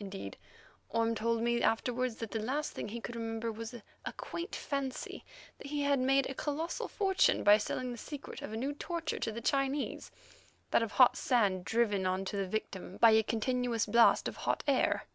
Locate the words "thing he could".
2.72-3.14